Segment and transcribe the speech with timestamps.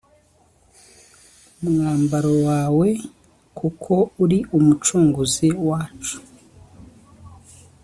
[1.63, 2.87] umwambaro wawe
[3.57, 3.93] kuko
[4.23, 6.17] uri umucunguzi wacu